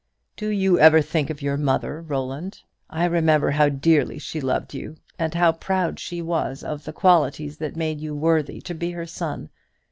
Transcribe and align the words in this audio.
"Do 0.35 0.47
you 0.49 0.79
ever 0.79 0.99
think 0.99 1.29
of 1.29 1.43
your 1.43 1.57
mother, 1.57 2.01
Roland? 2.01 2.63
I 2.89 3.05
remember 3.05 3.51
how 3.51 3.69
dearly 3.69 4.17
she 4.17 4.41
loved 4.41 4.73
you, 4.73 4.95
and 5.19 5.31
how 5.35 5.51
proud 5.51 5.99
she 5.99 6.23
was 6.23 6.63
of 6.63 6.85
the 6.85 6.91
qualities 6.93 7.57
that 7.57 7.75
made 7.75 8.01
you 8.01 8.15
worthy 8.15 8.61
to 8.61 8.73
be 8.73 8.89
her 8.93 9.05
son. 9.05 9.51